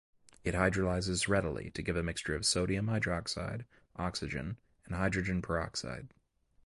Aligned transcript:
It 0.43 0.55
hydrolyses 0.55 1.27
readily 1.27 1.69
to 1.75 1.83
give 1.83 1.95
a 1.95 2.01
mixture 2.01 2.33
of 2.33 2.43
sodium 2.43 2.87
hydroxide, 2.87 3.65
oxygen 3.97 4.57
and 4.87 4.95
hydrogen 4.95 5.43
peroxide. 5.43 6.07